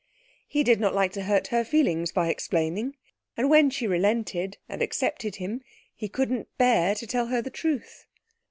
He 0.47 0.63
did 0.63 0.79
not 0.79 0.95
like 0.95 1.11
to 1.11 1.25
hurt 1.25 1.49
her 1.49 1.63
feelings 1.63 2.11
by 2.11 2.29
explaining, 2.29 2.95
and 3.37 3.51
when 3.51 3.69
she 3.69 3.85
relented 3.85 4.57
and 4.67 4.81
accepted 4.81 5.35
him 5.35 5.61
he 5.95 6.09
couldn't 6.09 6.47
bear 6.57 6.95
to 6.95 7.05
tell 7.05 7.27
her 7.27 7.39
the 7.39 7.51
truth. 7.51 8.07